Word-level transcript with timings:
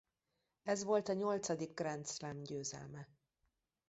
Ez 0.63 0.83
volt 0.83 1.07
a 1.09 1.13
nyolcadik 1.13 1.73
Grand 1.73 2.07
Slam 2.07 2.43
győzelme. 2.43 3.07